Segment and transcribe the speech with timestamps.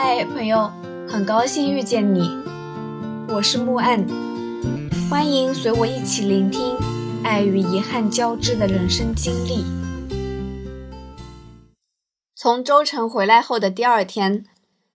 [0.00, 0.70] 嗨，朋友，
[1.08, 2.20] 很高兴遇见你，
[3.26, 4.06] 我是木岸，
[5.10, 6.76] 欢迎随我一起聆听
[7.24, 9.64] 爱与遗憾交织的人生经历。
[12.36, 14.44] 从州城回来后的第二天，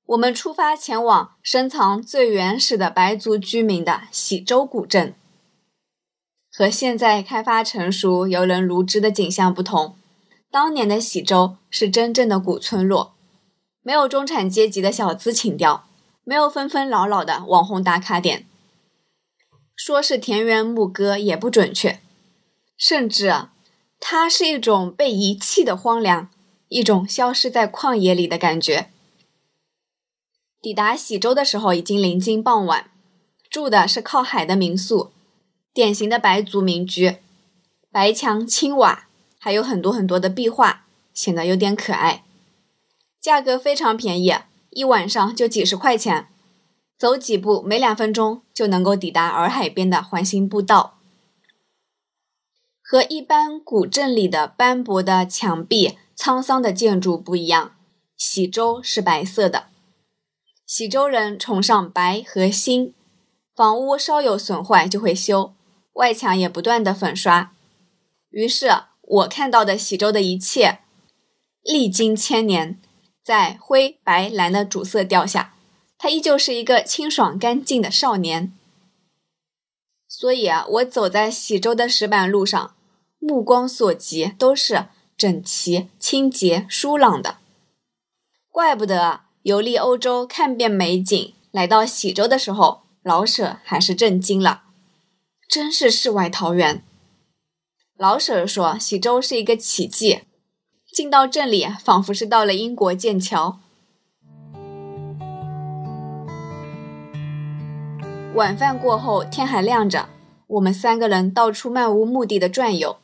[0.05, 5.14] 我们出发前往深藏最原始的白族居民的喜洲古镇。
[6.50, 9.98] 和现在开发成熟、游人如织的景象不同，
[10.50, 13.12] 当年的喜洲是真正的古村落。
[13.84, 15.86] 没有中产阶级的小资情调，
[16.24, 18.48] 没有纷纷扰扰的网红打卡点，
[19.76, 22.00] 说是田园牧歌也不准确，
[22.77, 23.48] 甚至
[24.00, 26.30] 它是一种被遗弃的荒凉，
[26.70, 28.90] 一种消失在旷野里的感觉。
[30.62, 32.90] 抵达喜洲的时候已经临近傍晚，
[33.50, 35.12] 住的是靠海的民宿，
[35.74, 37.18] 典型的白族民居，
[37.91, 39.08] 白墙青瓦，
[39.38, 42.24] 还有很多很多的壁画，显得有点可爱。
[43.23, 44.36] 价格非常便宜，
[44.72, 46.27] 一晚上就几十块钱，
[46.98, 50.99] 走几步没两分钟就能够抵达洱海边的环形步道。
[52.82, 57.77] 和一般古镇里的斑驳的墙壁、沧桑的建筑不一样，
[58.18, 59.68] 喜洲是白色的。
[60.66, 62.94] 喜洲人崇尚白和新，
[63.55, 65.53] 房屋稍有损坏就会修，
[65.94, 67.53] 外墙也不断的粉刷。
[68.31, 68.69] 于是
[69.01, 70.79] 我看到的喜洲的一切，
[71.63, 72.81] 历经千年。
[73.24, 75.56] 在灰白蓝的主色调下，
[75.97, 78.52] 他依旧是一个清爽干净的少年。
[80.07, 82.75] 所以啊，我走在喜洲的石板路上，
[83.19, 84.88] 目光所及都是
[85.18, 87.38] 整齐、清洁、舒朗的。
[88.50, 94.63] 怪不得游历欧洲看遍美景，来到喜洲的时候，老舍还是震惊了，
[95.47, 96.84] 真是世外桃源。
[97.97, 100.24] 老舍说，喜洲是一个奇迹。
[100.94, 103.58] 进到这里，仿佛是到了英国剑桥。
[108.35, 110.07] 晚饭过后，天还亮着，
[110.45, 112.97] 我们三个人到处漫无目的的转悠。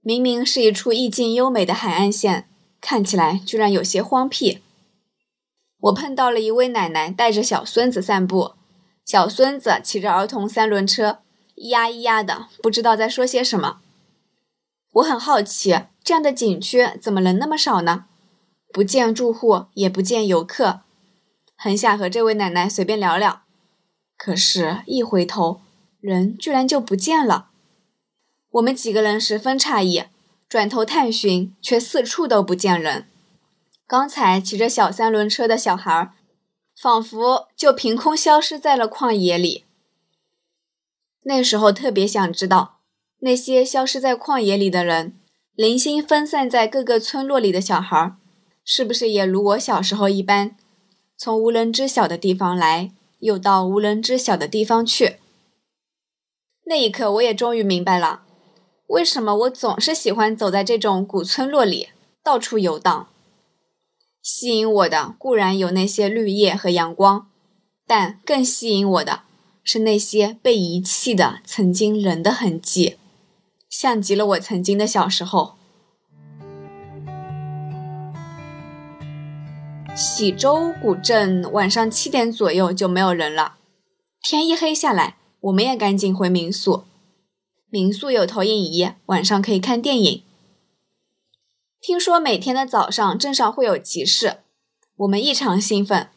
[0.00, 2.48] 明明是一处意境优美的海岸线，
[2.80, 4.60] 看起来居然有些荒僻。
[5.80, 8.52] 我碰到了一位奶奶带着小孙子散步，
[9.04, 11.18] 小孙子骑着儿童三轮车，
[11.56, 13.80] 咿呀咿呀的，不知道在说些什么。
[14.92, 15.84] 我很好奇。
[16.02, 18.06] 这样的景区怎么人那么少呢？
[18.72, 20.80] 不见住户，也不见游客，
[21.56, 23.42] 很想和这位奶奶随便聊聊。
[24.16, 25.60] 可是，一回头，
[26.00, 27.50] 人居然就不见了。
[28.50, 30.04] 我们几个人十分诧异，
[30.48, 33.06] 转头探寻，却四处都不见人。
[33.86, 36.12] 刚才骑着小三轮车的小孩，
[36.76, 39.64] 仿佛就凭空消失在了旷野里。
[41.22, 42.79] 那时候特别想知道，
[43.20, 45.14] 那些消失在旷野里的人。
[45.54, 48.14] 零星分散在各个村落里的小孩，
[48.64, 50.56] 是不是也如我小时候一般，
[51.18, 55.16] 从无人知晓的地方来，又到无人知晓的地方去？
[56.64, 58.22] 那一刻，我也终于明白了，
[58.86, 61.88] 为什么我总是喜欢走在这种古村落里，
[62.22, 63.08] 到处游荡。
[64.22, 67.28] 吸引我的固然有那些绿叶和阳光，
[67.86, 69.24] 但更吸引我的
[69.62, 72.96] 是那些被遗弃的曾经人的痕迹。
[73.70, 75.54] 像极了我曾经的小时候。
[79.96, 83.56] 喜洲古镇晚上七点左右就没有人了，
[84.22, 86.84] 天一黑下来，我们也赶紧回民宿。
[87.68, 90.24] 民宿有投影仪，晚上可以看电影。
[91.80, 94.38] 听说每天的早上镇上会有集市，
[94.96, 96.08] 我们异常兴奋。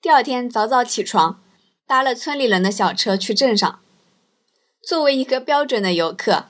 [0.00, 1.42] 第二天早早起床，
[1.86, 3.80] 搭了村里人的小车去镇上。
[4.86, 6.46] 作为一个标准的游客。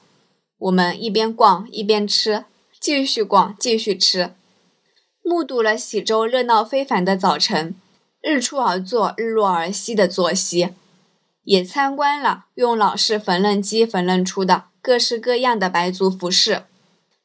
[0.62, 2.44] 我们一边逛一边吃，
[2.78, 4.32] 继续逛继续吃，
[5.22, 7.74] 目睹了喜洲热闹非凡的早晨，
[8.20, 10.68] 日出而作日落而息的作息，
[11.42, 16.62] 也参观了用老式缝纫机缝纫出的各式各样的白族服饰，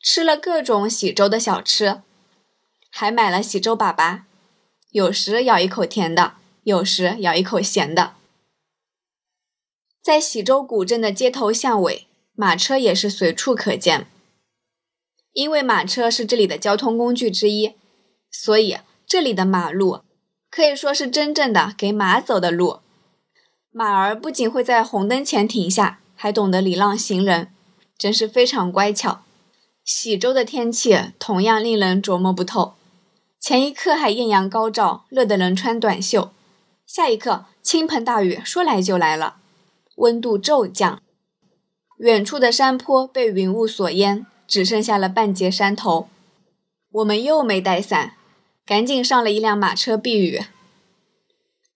[0.01, 2.01] 吃了各种喜洲的小吃，
[2.89, 4.21] 还买了喜洲粑粑，
[4.89, 6.33] 有时咬一口甜的，
[6.63, 8.13] 有时咬一口咸的，
[10.01, 12.06] 在喜洲古镇的街头巷尾。
[12.39, 14.05] 马车也是随处可见，
[15.33, 17.73] 因为马车是这里的交通工具之一，
[18.29, 20.01] 所以这里的马路
[20.51, 22.81] 可以说是真正的给马走的路。
[23.71, 27.51] 马儿不仅会在红灯前停下，还懂得礼让行人，
[27.97, 29.23] 真是非常乖巧。
[29.83, 32.75] 喜州的天气同样令人琢磨不透，
[33.39, 36.29] 前一刻还艳阳高照，热得人穿短袖，
[36.85, 39.37] 下一刻倾盆大雨说来就来了，
[39.95, 41.01] 温度骤降。
[41.97, 46.07] 远处的山坡被云雾所淹，只剩下了半截山头。
[46.91, 48.13] 我们又没带伞，
[48.65, 50.41] 赶紧上了一辆马车避雨。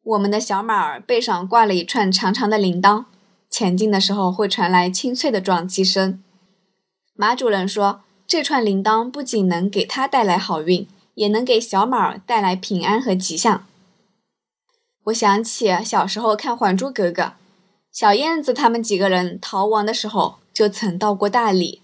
[0.04, 3.06] 我们的小马儿背上挂了一串长长的铃铛，
[3.50, 6.24] 前进的时候会传来清脆的撞击声。
[7.16, 13.66] 马主人说，这串铃铛不仅能给他带来好运，也能给小马儿带来平安和吉祥。
[15.06, 17.24] 我想起小时候看《还珠格格》，
[17.92, 21.82] 小燕子他们几个人逃亡的时候，就曾到过大理。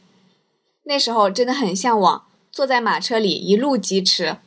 [0.84, 4.38] 那时候真的很向往，坐在马车里一路疾驰。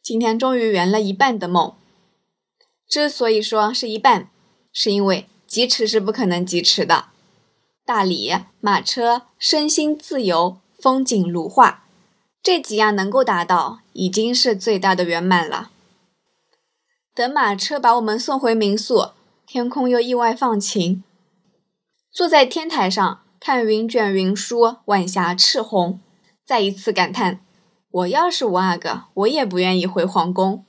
[0.00, 1.74] 今天终于圆了一半的梦。
[2.88, 4.30] 之所以说是一半，
[4.72, 7.06] 是因为疾驰是不可能疾驰的。
[7.84, 11.84] 大理马车身心自由，风景如画，
[12.40, 15.70] 这几样能够达到，已经是最大的圆满了。
[17.14, 19.10] 等马车把我们送回民宿，
[19.50, 21.02] 天空又意外放晴。
[22.12, 26.00] 坐在天台上看云卷云舒，晚霞赤红，
[26.44, 27.40] 再一次感叹：
[27.90, 30.66] 我要是五阿哥，我也不愿意回皇宫。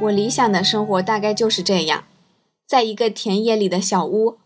[0.00, 2.04] 我理想的生活大概就是这样，
[2.66, 4.38] 在一个田野里的小屋，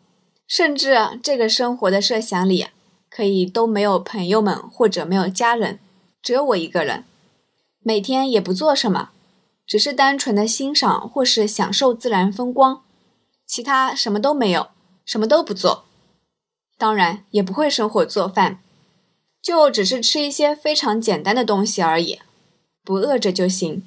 [0.49, 2.67] 甚至这个生活的设想里，
[3.08, 5.79] 可以都没有朋友们或者没有家人，
[6.20, 7.05] 只有我一个人，
[7.79, 9.11] 每天也不做什么，
[9.66, 12.82] 只是单纯的欣赏或是享受自然风光，
[13.46, 14.69] 其他什么都没有，
[15.05, 15.84] 什么都不做，
[16.76, 18.61] 当然也不会生火做饭，
[19.43, 22.20] 就只是吃一些非常简单的东西而已，
[22.84, 23.87] 不饿着就行。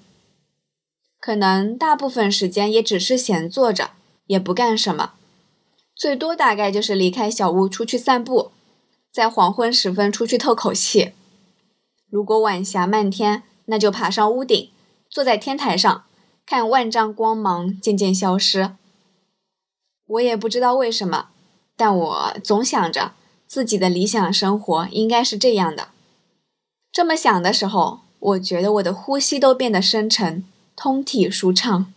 [1.19, 3.91] 可能大部分时间也只是闲坐着，
[4.27, 5.13] 也不干什么，
[5.95, 8.51] 最多大概就是离开小屋出去散步，
[9.11, 11.13] 在黄昏时分出去透口气。
[12.09, 14.69] 如果晚霞漫天，那就爬上屋顶，
[15.17, 16.03] 坐在天台上，
[16.45, 18.75] 看万丈光芒渐渐消失。
[20.05, 21.29] 我也不知道为什么，
[21.75, 23.13] 但我总想着
[23.47, 25.87] 自己的理想生活应该是这样的。
[26.91, 30.45] 这么想的时候，我觉得我的呼吸都变得深沉。
[30.75, 31.91] 通体舒畅。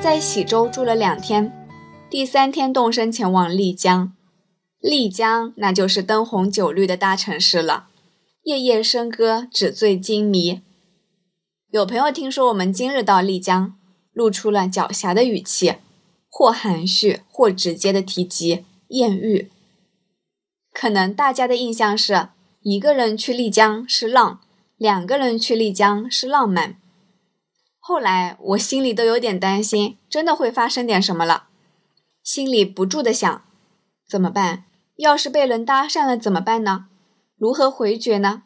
[0.00, 1.66] 在喜洲住了两天，
[2.08, 4.12] 第三天动身前往丽江。
[4.78, 7.88] 丽江那就是灯红酒绿的大城市了，
[8.44, 10.60] 夜夜笙歌，纸醉金迷。
[11.70, 13.74] 有朋友听说我们今日到丽江，
[14.12, 15.76] 露出了狡黠的语气，
[16.28, 19.50] 或含蓄，或直接的提及艳遇。
[20.74, 22.28] 可能大家的印象是
[22.60, 24.40] 一个人去丽江是浪。
[24.76, 26.76] 两个人去丽江是浪漫。
[27.78, 31.44] 后来我心里都有点担心，真的会发生点什么了，
[32.22, 33.42] 心里不住的想：
[34.06, 34.64] 怎么办？
[34.96, 36.88] 要是被人搭讪了怎么办呢？
[37.36, 38.42] 如何回绝呢？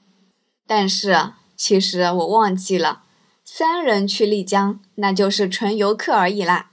[0.67, 3.03] 但是其实我忘记了，
[3.45, 6.71] 三人去丽江那就是纯游客而已啦。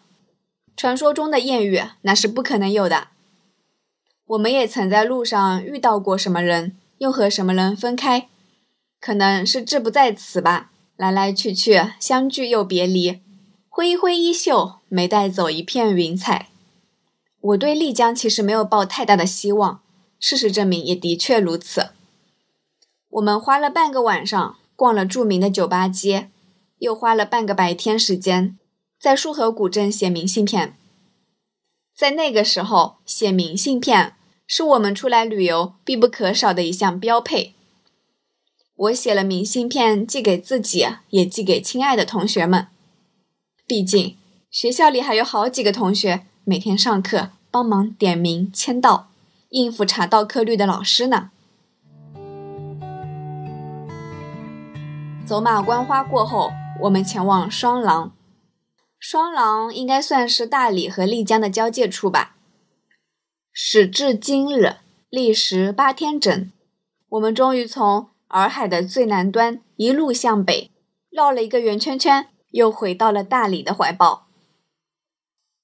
[0.77, 3.07] 传说中的艳遇那是不可能有的。
[4.27, 8.27] 我们也曾在路上遇到过什么人，又和什么人分开。
[8.99, 13.21] 可能是志不在此吧，来来去去，相聚又别离，
[13.69, 16.49] 挥一挥衣袖，没带走一片云彩。
[17.39, 19.81] 我对丽江其实没有抱太大的希望，
[20.19, 21.91] 事实证明也的确如此。
[23.15, 26.29] 我们花了半个晚上逛了著名的酒吧街，
[26.79, 28.57] 又花了半个白天时间
[28.99, 30.75] 在束河古镇写明信片。
[31.95, 34.15] 在那个时候，写明信片
[34.45, 37.53] 是我们出来旅游必不可少的一项标配。
[38.75, 42.67] 我写了明信片，寄给自己，也寄给亲爱的同学们。
[43.65, 44.17] 毕竟
[44.51, 49.07] 学校里还有好几个同学每天上课帮忙点名签到，
[49.51, 51.31] 应付查到课率的老师呢。
[55.25, 56.51] 走马观花过后，
[56.81, 58.15] 我们前往双廊。
[58.99, 62.35] 双廊应该算是大理和丽江的交界处吧。
[63.51, 64.77] 时至今日，
[65.09, 66.51] 历时八天整，
[67.09, 68.09] 我们终于从。
[68.29, 70.71] 洱海的最南端，一路向北，
[71.09, 74.27] 绕了一个圆圈圈，又回到了大理的怀抱。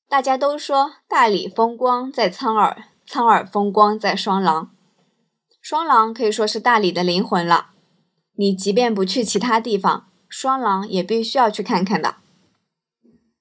[0.08, 4.70] 大家都说大理风光在苍洱，苍洱风光在双廊。
[5.60, 7.71] 双廊可以说是大理的灵魂了。
[8.42, 12.16] 你即便不去其他地方，双廊也必须要去看看的。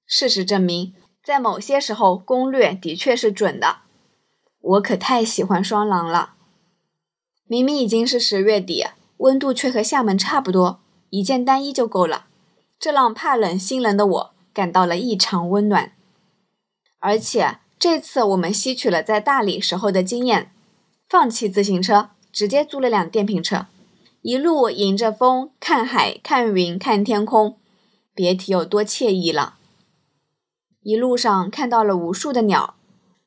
[0.05, 0.93] 事实证明，
[1.25, 3.79] 在某些时候攻略的确是准的。
[4.61, 6.35] 我可太喜欢双廊了。
[7.47, 8.85] 明明已经是十月底。
[9.17, 12.27] 温度却和厦门差不多，一件单衣就够了，
[12.79, 15.93] 这让怕冷心冷的我感到了异常温暖。
[16.99, 20.53] 而且这次我们吸取了在大理时候的经验，
[21.09, 23.67] 放弃自行车，直接租了辆电瓶车，
[24.23, 27.57] 一路迎着风看海、看云、看天空，
[28.15, 29.55] 别提有多惬意了。
[30.83, 32.75] 一路上看到了无数的鸟，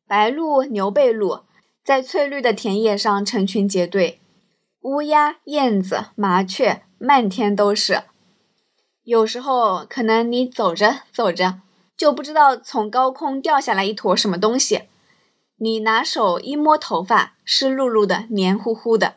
[0.07, 1.45] 白鹭、牛背鹭，
[1.83, 4.19] 在翠绿的田野上成群结队，
[4.81, 8.03] 乌鸦、燕子、麻雀漫天都是。
[9.03, 11.61] 有时候可能你走着走着，
[11.97, 14.83] 就不知道从高空掉下来一坨什么东西，
[15.57, 19.15] 你拿手一摸头发，湿漉漉的、黏糊糊的。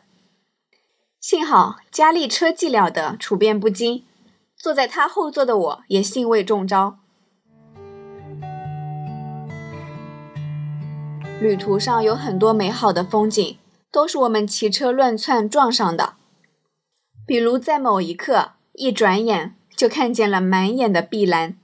[1.19, 4.03] 幸好佳丽车技了得，处变不惊，
[4.55, 6.99] 坐在她后座的我也兴味中招。
[11.41, 13.57] 旅途上有很多美好的风景，
[13.91, 16.13] 都是我们骑车乱窜撞上的。
[17.25, 21.57] 比如在某一刻，一转眼就看见了满眼的碧蓝，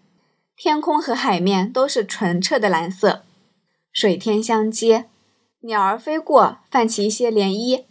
[0.56, 3.24] 天空和海面都是纯澈的蓝色，
[3.92, 5.06] 水天相接，
[5.62, 7.86] 鸟儿飞过，泛起一些涟漪。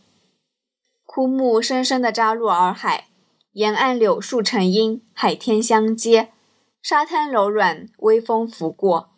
[1.15, 3.09] 枯木深深地扎入洱海，
[3.53, 6.33] 沿岸柳树成荫，海天相接，
[6.81, 9.11] 沙滩柔软，微风拂过。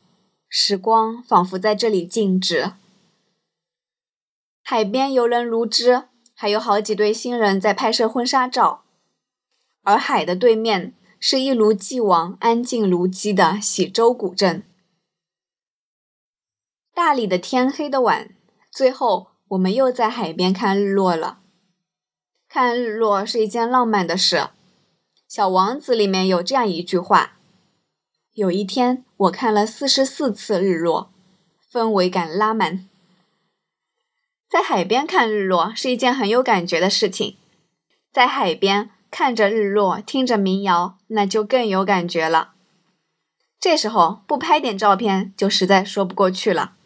[0.49, 2.73] 时光仿佛在这里静止，
[4.65, 8.83] 海边游人如织，还有好几对新人在拍摄婚纱照。
[9.85, 14.65] 而海的对面是一如既往安静如鸡的喜洲古镇。
[16.93, 18.35] 大理的天黑的晚，
[18.73, 21.43] 最后我们又在海边看日落了。
[22.54, 24.37] 看日落是一件浪漫的事，
[25.26, 27.32] 《小王子》里面有这样一句话。
[28.34, 31.11] 有一天，我看了四十四次日落，
[31.73, 32.88] 氛围感拉满。
[34.49, 37.38] 在海边看日落是一件很有感觉的事情，
[38.12, 42.52] 在海边看着日落，听着民谣，那就更有感觉了。
[43.58, 46.76] 这时候不拍点照片，就实在说不过去了。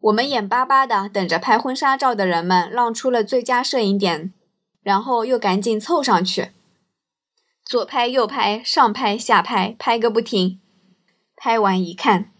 [0.00, 4.32] 我们眼巴巴的等着拍婚纱照的人们让出了最佳摄影点，
[4.82, 6.50] 然后又赶紧凑上去。
[7.64, 10.60] 左拍右拍，上拍下拍，拍个不停。
[11.36, 12.30] 拍完一看，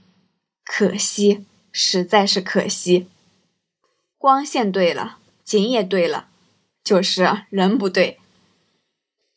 [0.65, 3.09] 可惜，实在是可惜。
[4.17, 6.29] 光线对了，景也对了，
[6.83, 8.19] 就是人不对，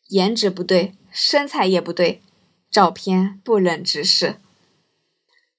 [0.08, 2.20] 颜值不对，身材也不对，
[2.70, 4.36] 照片不忍直视。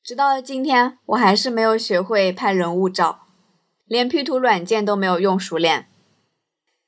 [0.04, 3.22] 直到今天，我还是没有学会拍人物照，
[3.86, 5.88] 连 P 图软件都没有用熟练。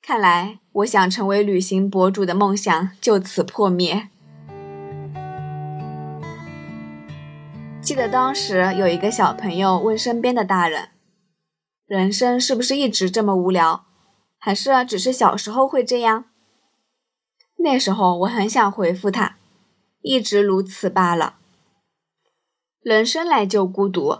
[0.01, 4.09] 看来，我想成为旅行博主的梦想就此破灭。
[7.79, 10.89] 记得当时有一个小朋友问身边的大人
[11.87, 13.85] ：“人生是不是一直这么无聊？
[14.37, 16.25] 还是只是小时候会这样？”
[17.63, 19.37] 那时候我很想回复他
[20.03, 21.37] ：“一直如此罢了。”
[22.85, 24.19] 人生来就孤独，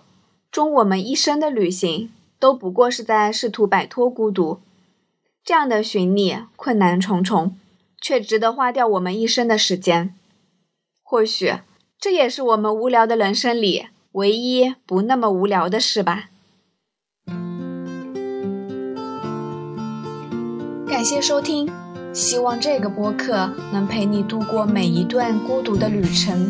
[0.49, 4.59] 终我们一生的旅行都不过是在试图摆脱孤独。
[5.43, 7.55] 这样的寻觅困难重重，
[8.01, 10.15] 却值得花掉我们一生的时间。
[11.03, 11.53] 或许
[11.99, 16.31] 这也是我们无聊的人生里唯一不那么无聊的事吧。
[20.87, 21.69] 感谢收听，
[22.11, 26.49] 希望这个播客能陪你度过每一段孤独的旅程，